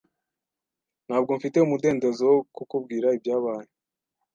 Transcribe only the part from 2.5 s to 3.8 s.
kukubwira ibyabaye.